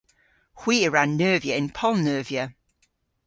Hwi 0.59 0.75
a 0.87 0.89
wra 0.89 1.03
neuvya 1.07 1.53
y'n 1.59 1.69
poll-neuvya. 1.77 2.43